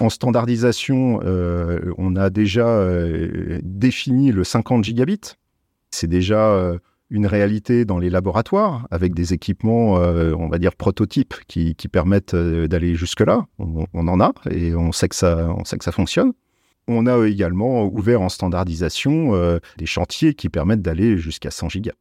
[0.00, 1.20] En standardisation,
[1.98, 2.84] on a déjà
[3.62, 5.36] défini le 50 gigabits.
[5.90, 6.74] C'est déjà
[7.10, 12.96] une réalité dans les laboratoires avec des équipements, on va dire prototypes, qui, permettent d'aller
[12.96, 13.46] jusque-là.
[13.58, 16.32] On, on, en a et on sait que ça, on sait que ça fonctionne.
[16.88, 21.94] On a également ouvert en standardisation des chantiers qui permettent d'aller jusqu'à 100 gigas.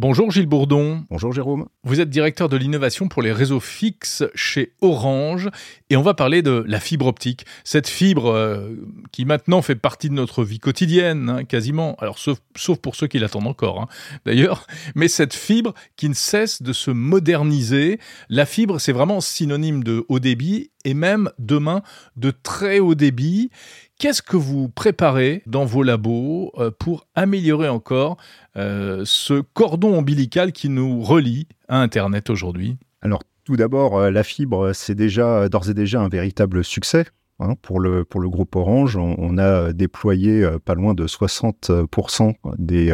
[0.00, 1.04] Bonjour Gilles Bourdon.
[1.10, 1.66] Bonjour Jérôme.
[1.82, 5.50] Vous êtes directeur de l'innovation pour les réseaux fixes chez Orange
[5.90, 7.44] et on va parler de la fibre optique.
[7.64, 8.76] Cette fibre euh,
[9.10, 11.96] qui maintenant fait partie de notre vie quotidienne, hein, quasiment.
[11.98, 12.38] Alors sauf,
[12.80, 13.88] pour ceux qui l'attendent encore, hein,
[14.24, 14.68] d'ailleurs.
[14.94, 17.98] Mais cette fibre qui ne cesse de se moderniser.
[18.28, 21.82] La fibre, c'est vraiment synonyme de haut débit et même demain
[22.16, 23.50] de très haut débit.
[23.98, 28.16] Qu'est-ce que vous préparez dans vos labos euh, pour améliorer encore
[28.56, 32.76] euh, ce cordon ombilical qui nous relie à Internet aujourd'hui?
[33.02, 37.06] Alors tout d'abord, euh, la fibre, c'est déjà d'ores et déjà un véritable succès.
[37.40, 42.92] Hein, pour, le, pour le groupe Orange, on, a déployé pas loin de 60% des,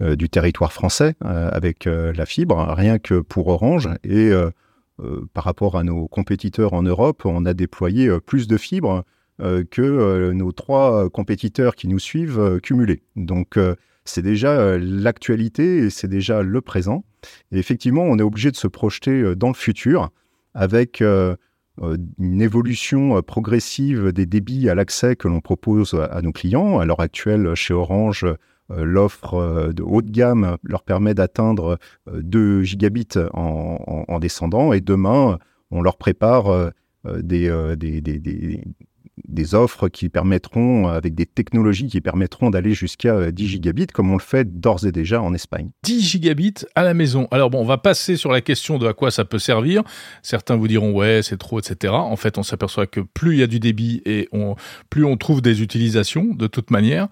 [0.00, 3.88] du territoire français avec la fibre, rien que pour Orange.
[4.04, 4.30] Et
[5.32, 9.04] par rapport à nos compétiteurs en Europe, on a déployé plus de fibres
[9.40, 13.02] euh, que euh, nos trois compétiteurs qui nous suivent euh, cumulés.
[13.16, 13.58] Donc
[14.04, 17.04] c'est déjà l'actualité et c'est déjà le présent.
[17.50, 20.10] Et effectivement, on est obligé de se projeter dans le futur
[20.52, 26.78] avec une évolution progressive des débits à l'accès que l'on propose à nos clients.
[26.78, 28.26] À l'heure actuelle, chez Orange,
[28.70, 31.78] l'offre de haut de gamme leur permet d'atteindre
[32.12, 35.38] 2 gigabits en, descendant et demain,
[35.70, 36.72] on leur prépare
[37.04, 38.64] des, des
[39.52, 44.16] offres qui permettront, avec des technologies qui permettront d'aller jusqu'à 10 euh, gigabits, comme on
[44.16, 45.70] le fait d'ores et déjà en Espagne.
[45.84, 47.28] 10 gigabits à la maison.
[47.30, 49.82] Alors bon, on va passer sur la question de à quoi ça peut servir.
[50.22, 51.92] Certains vous diront ouais, c'est trop, etc.
[51.94, 54.28] En fait, on s'aperçoit que plus il y a du débit et
[54.90, 57.08] plus on trouve des utilisations de toute manière.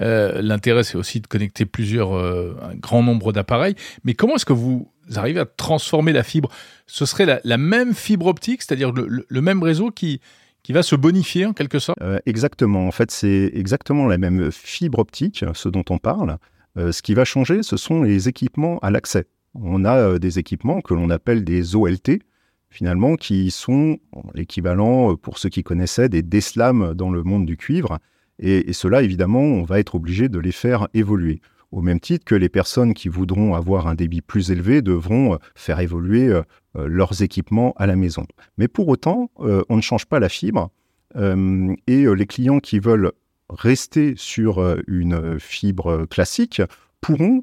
[0.00, 3.74] Euh, l'intérêt, c'est aussi de connecter plusieurs, euh, un grand nombre d'appareils.
[4.04, 6.50] Mais comment est-ce que vous arrivez à transformer la fibre?
[6.86, 10.20] Ce serait la, même fibre optique, c'est-à-dire le même réseau qui
[10.62, 12.86] qui va se bonifier en quelque sorte euh, Exactement.
[12.86, 16.38] En fait, c'est exactement la même fibre optique, ce dont on parle.
[16.78, 19.26] Euh, ce qui va changer, ce sont les équipements à l'accès.
[19.54, 22.20] On a euh, des équipements que l'on appelle des OLT,
[22.70, 23.98] finalement, qui sont
[24.34, 27.98] l'équivalent, pour ceux qui connaissaient, des DSLAM dans le monde du cuivre.
[28.38, 32.24] Et, et cela, évidemment, on va être obligé de les faire évoluer au même titre
[32.24, 36.42] que les personnes qui voudront avoir un débit plus élevé devront faire évoluer euh,
[36.86, 38.26] leurs équipements à la maison.
[38.58, 40.70] Mais pour autant, euh, on ne change pas la fibre
[41.16, 43.12] euh, et les clients qui veulent
[43.50, 46.62] rester sur une fibre classique
[47.02, 47.42] pourront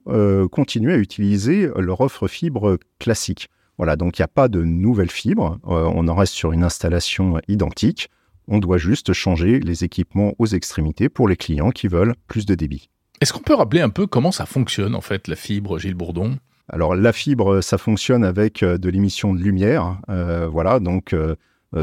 [0.52, 3.50] continuer à utiliser leur offre fibre classique.
[3.78, 7.40] Voilà, donc il n'y a pas de nouvelle fibre, on en reste sur une installation
[7.48, 8.10] identique.
[8.48, 12.56] On doit juste changer les équipements aux extrémités pour les clients qui veulent plus de
[12.56, 12.90] débit.
[13.22, 16.38] Est-ce qu'on peut rappeler un peu comment ça fonctionne en fait la fibre, Gilles Bourdon?
[16.70, 20.00] Alors la fibre, ça fonctionne avec euh, de l'émission de lumière.
[20.10, 21.36] Euh, voilà, donc euh,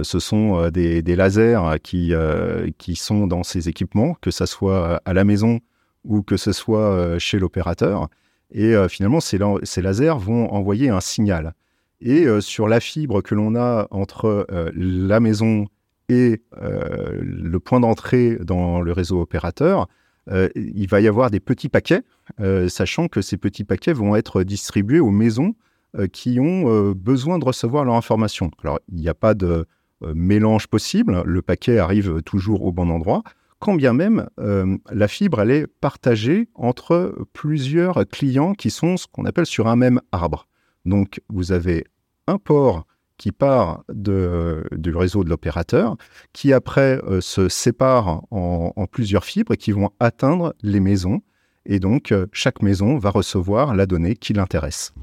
[0.02, 2.12] ce sont des, lasers qui,
[2.78, 5.60] qui sont dans ces équipements, que ce soit à la maison
[6.04, 8.08] ou que ce soit chez l'opérateur.
[8.50, 9.38] Et finalement, ces,
[9.82, 11.54] lasers vont envoyer un signal.
[12.00, 15.66] Et sur la fibre que l'on a entre la maison
[16.08, 19.86] et le point d'entrée dans le réseau opérateur,
[20.30, 22.02] euh, il va y avoir des petits paquets,
[22.40, 25.54] euh, sachant que ces petits paquets vont être distribués aux maisons
[25.96, 28.50] euh, qui ont besoin de recevoir leur information.
[28.62, 29.66] Alors, il n'y a pas de
[30.14, 33.22] mélange possible, le paquet arrive toujours au bon endroit,
[33.60, 39.24] quand bien même la fibre, elle est partagée entre plusieurs clients qui sont ce qu'on
[39.24, 40.48] appelle sur un même arbre.
[40.84, 41.86] Donc, vous avez
[42.26, 42.86] un port
[43.18, 45.96] qui part de, du réseau de l'opérateur,
[46.32, 51.22] qui après euh, se sépare en, plusieurs fibres et qui vont atteindre les maisons.
[51.64, 54.94] Et donc, euh, chaque maison va recevoir la donnée qui l'intéresse.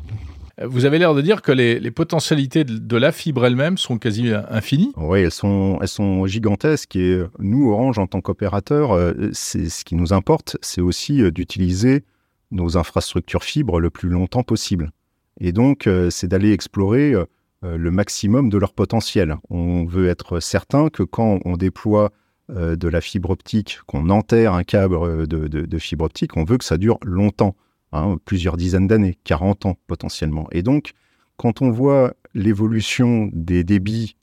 [0.63, 4.93] Vous avez l'air de dire que les, potentialités de, la fibre elle-même sont quasi infinies.
[4.97, 6.95] Oui, elles sont, elles sont gigantesques.
[6.95, 12.03] Et euh, nous, Orange, en tant qu'opérateur, c'est ce qui nous importe, c'est aussi d'utiliser
[12.51, 14.91] nos infrastructures fibres le plus longtemps possible.
[15.39, 17.25] Et donc, c'est d'aller explorer euh,
[17.63, 19.37] le maximum de leur potentiel.
[19.49, 22.11] On veut être certain que quand on déploie
[22.51, 26.57] euh, de la fibre optique, qu'on enterre un câble euh, de, fibre optique, on veut
[26.57, 27.55] que ça dure longtemps,
[27.93, 30.47] hein, plusieurs dizaines d'années, 40 ans potentiellement.
[30.51, 30.91] Et donc,
[31.37, 34.17] quand on voit l'évolution des débits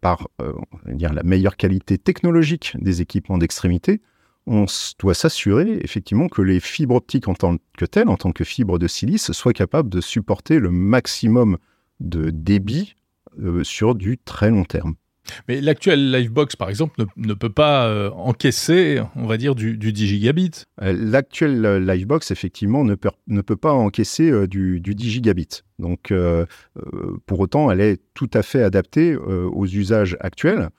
[0.00, 0.28] par
[0.86, 4.00] la meilleure qualité technologique des équipements d'extrémité,
[4.46, 4.66] on
[4.98, 8.78] doit s'assurer effectivement que les fibres optiques en tant que telles, en tant que fibres
[8.78, 11.58] de silice, soient capables de supporter le maximum
[12.00, 12.96] de débit
[13.40, 14.94] euh, sur du très long terme.
[15.48, 20.06] Mais l'actuel Livebox, par exemple, ne, peut pas euh, encaisser, on va dire, du, 10
[20.06, 20.64] gigabits.
[20.82, 25.62] Euh, l'actuel euh, Livebox, effectivement, ne peut, ne peut pas encaisser du, 10 gigabits.
[25.78, 26.12] Donc,
[27.26, 30.70] pour autant, elle est tout à fait adaptée aux usages actuels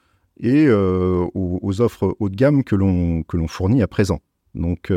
[0.42, 4.20] et aux, offres haut de gamme que l'on fournit à présent.
[4.56, 4.92] Donc,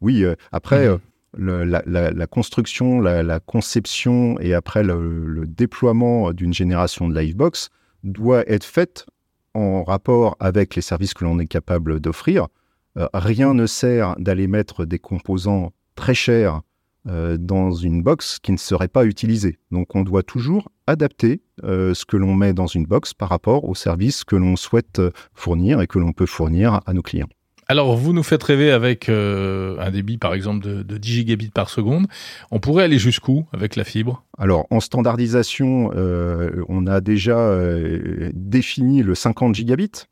[0.00, 0.88] oui, après...
[1.36, 7.68] La, construction, la, conception et après le, le déploiement d'une génération de Livebox
[8.02, 9.06] doit être faite
[9.54, 12.48] en rapport avec les services que l'on est capable d'offrir.
[12.96, 16.62] Euh, rien ne sert d'aller mettre des composants très chers
[17.06, 19.58] euh, dans une box qui ne serait pas utilisée.
[19.70, 23.64] Donc on doit toujours adapter euh, ce que l'on met dans une box par rapport
[23.64, 25.00] aux services que l'on souhaite
[25.34, 27.28] fournir et que l'on peut fournir à nos clients.
[27.70, 31.68] Alors, vous nous faites rêver avec euh, un débit, par exemple, de, 10 gigabits par
[31.68, 32.06] seconde.
[32.50, 34.24] On pourrait aller jusqu'où avec la fibre?
[34.38, 40.06] Alors, en standardisation, euh, on a déjà euh, défini le 50 gigabits.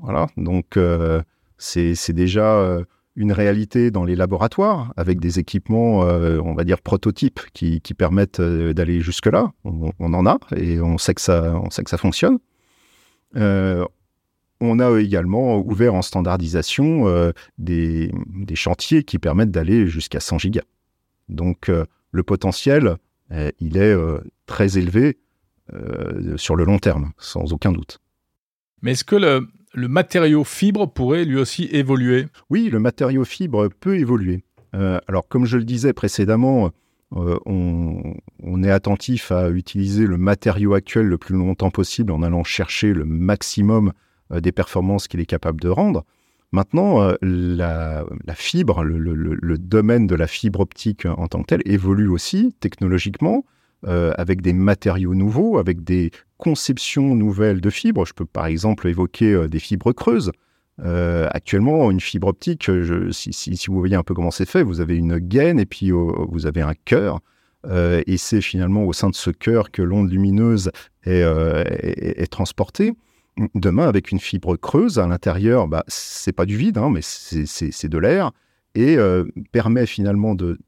[0.00, 0.78] Voilà, donc
[1.56, 2.78] c'est déjà
[3.16, 9.00] une réalité dans les laboratoires avec des équipements, on va dire, prototypes qui, permettent d'aller
[9.00, 9.50] jusque-là.
[9.64, 12.38] On, on, en a et on sait que ça, on sait que ça fonctionne.
[14.60, 18.10] On a également ouvert en standardisation euh, des,
[18.54, 20.64] chantiers qui permettent d'aller jusqu'à 100 gigas.
[21.28, 22.96] Donc euh, le potentiel,
[23.30, 23.94] euh, il est
[24.46, 25.18] très élevé
[26.36, 28.00] sur le long terme, sans aucun doute.
[28.80, 32.26] Mais est-ce que le, matériau fibre pourrait lui aussi évoluer?
[32.48, 34.44] Oui, le matériau fibre peut évoluer.
[34.72, 36.70] alors comme je le disais précédemment,
[37.10, 42.44] on, on, est attentif à utiliser le matériau actuel le plus longtemps possible en allant
[42.44, 43.92] chercher le maximum
[44.30, 46.04] des performances qu'il est capable de rendre.
[46.50, 48.04] Maintenant, euh, la,
[48.34, 53.44] fibre, le, domaine de la fibre optique en tant que tel évolue aussi technologiquement,
[53.86, 58.06] euh, avec des matériaux nouveaux, avec des conceptions nouvelles de fibres.
[58.06, 60.32] Je peux par exemple évoquer des fibres creuses.
[60.78, 62.70] actuellement, une fibre optique,
[63.10, 66.46] si, vous voyez un peu comment c'est fait, vous avez une gaine et puis vous
[66.46, 67.20] avez un cœur.
[67.70, 70.70] et c'est finalement au sein de ce cœur que l'onde lumineuse
[71.04, 72.94] est transportée.
[73.54, 77.88] Demain, avec une fibre creuse à l'intérieur, bah, c'est pas du vide, hein, mais c'est
[77.88, 78.32] de l'air,
[78.74, 80.58] et euh, permet finalement de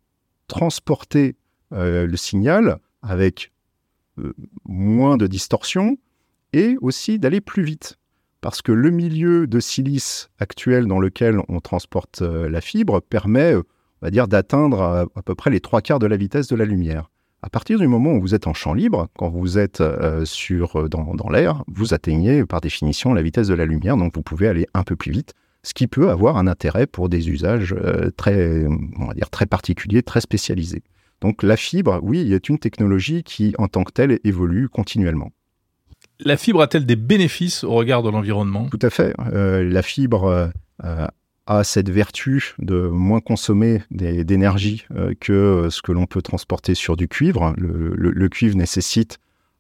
[0.47, 1.37] transporter
[1.73, 3.53] euh, le signal avec
[4.19, 4.35] euh,
[4.65, 5.99] moins de distorsion
[6.53, 7.99] et aussi d'aller plus vite.
[8.41, 13.55] Parce que le milieu de silice actuel dans lequel on transporte la fibre permet,
[14.01, 17.11] on dire, d'atteindre à peu près les trois quarts de la vitesse de la lumière.
[17.43, 20.77] À partir du moment où vous êtes en champ libre, quand vous êtes euh, sur,
[20.77, 24.23] euh, dans, dans l'air, vous atteignez par définition la vitesse de la lumière, donc vous
[24.23, 25.33] pouvez aller un peu plus vite,
[25.63, 28.67] ce qui peut avoir un intérêt pour des usages euh, très,
[28.99, 30.83] on va dire, très particuliers, très spécialisés.
[31.23, 35.31] Donc la fibre, oui, est une technologie qui, en tant que telle, évolue continuellement.
[36.19, 38.69] La fibre a-t-elle des bénéfices au regard de l'environnement?
[38.71, 39.15] Tout à fait.
[39.33, 40.51] la fibre
[41.47, 46.75] a cette vertu de moins consommer d'énergie euh, que euh, ce que l'on peut transporter
[46.75, 47.55] sur du cuivre.
[47.57, 49.19] Le, cuivre nécessite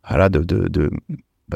[0.09, 0.43] voilà, de,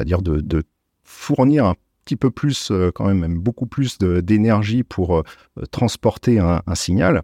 [0.03, 0.63] dire de,
[1.03, 5.23] fournir un petit peu plus, euh, quand même, même beaucoup plus d'énergie pour
[5.71, 7.23] transporter un, signal.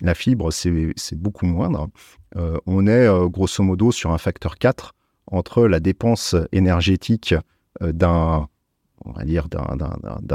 [0.00, 1.88] La fibre, c'est beaucoup moindre.
[2.66, 4.94] on est grosso modo sur un facteur 4
[5.26, 7.34] entre la dépense énergétique
[7.80, 8.48] d'un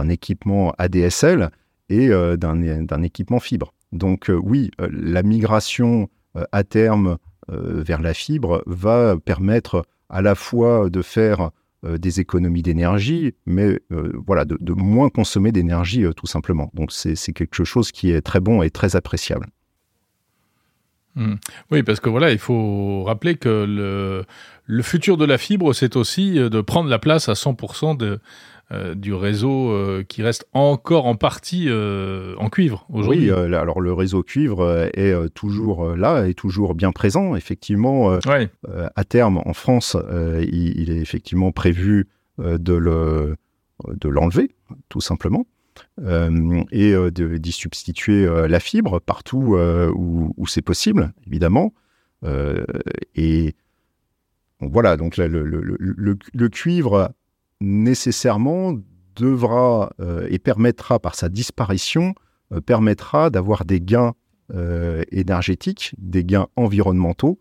[0.09, 1.49] équipement ADSL
[1.89, 3.73] et euh, d'un équipement fibre.
[3.91, 6.09] Donc euh, oui, euh, la migration
[6.51, 11.51] à terme vers la fibre va permettre à la fois de faire
[11.83, 13.79] des économies d'énergie, mais
[14.27, 16.71] voilà, de, moins consommer d'énergie tout simplement.
[16.73, 19.47] Donc c'est quelque chose qui est très bon et très appréciable.
[21.13, 21.35] Mmh.
[21.71, 24.25] Oui, parce que voilà, il faut rappeler que
[24.67, 28.19] le, futur de la fibre, c'est aussi de prendre la place à 100% de,
[28.71, 33.31] du réseau euh, qui reste encore en partie euh, en cuivre aujourd'hui.
[33.31, 37.35] Oui, alors le réseau cuivre est toujours là, est toujours bien présent.
[37.35, 38.17] Effectivement,
[38.73, 39.95] à terme, en France,
[40.51, 42.07] il, est effectivement prévu
[42.39, 43.35] de le
[43.87, 44.55] de l'enlever,
[44.89, 45.45] tout simplement.
[46.71, 49.57] et d'y substituer la fibre partout
[49.95, 51.73] où, c'est possible, évidemment.
[53.15, 53.55] et
[54.59, 57.13] voilà, donc le, le, cuivre
[57.61, 58.75] nécessairement
[59.15, 62.13] devra euh, et permettra par sa disparition,
[62.51, 64.13] euh, permettra d'avoir des gains
[64.53, 67.39] euh, énergétiques, des gains environnementaux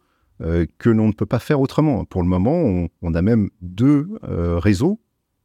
[0.78, 2.04] que l'on ne peut pas faire autrement.
[2.04, 5.00] Pour le moment, on, a même deux réseaux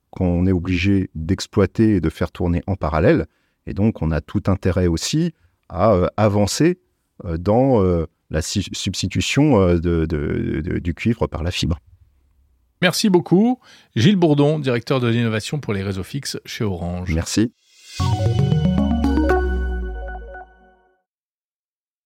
[0.09, 3.27] qu'on est obligé d'exploiter et de faire tourner en parallèle.
[3.67, 5.31] Et donc, on a tout intérêt aussi
[5.69, 6.79] à avancer
[7.37, 7.83] dans
[8.31, 11.77] la substitution du cuivre par la fibre.
[12.81, 13.59] Merci beaucoup.
[13.95, 17.13] Gilles Bourdon, directeur de l'innovation pour les réseaux fixes chez Orange.
[17.13, 17.53] Merci.